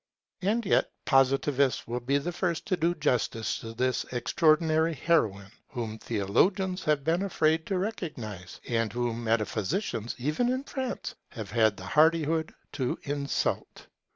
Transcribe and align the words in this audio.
And 0.41 0.65
yet 0.65 0.89
Positivists 1.05 1.87
will 1.87 1.99
be 1.99 2.17
the 2.17 2.31
first 2.31 2.65
to 2.65 2.75
do 2.75 2.95
justice 2.95 3.59
to 3.59 3.71
this 3.73 4.03
extraordinary 4.05 4.95
heroine, 4.95 5.51
whom 5.69 5.99
theologians 5.99 6.83
have 6.85 7.03
been 7.03 7.21
afraid 7.21 7.67
to 7.67 7.77
recognize, 7.77 8.59
and 8.67 8.91
whom 8.91 9.23
metaphysicians, 9.23 10.15
even 10.17 10.51
in 10.51 10.63
France, 10.63 11.13
have 11.29 11.51
had 11.51 11.77
the 11.77 11.85
hardihood 11.85 12.55
to 12.71 12.97
insult. 13.03 13.85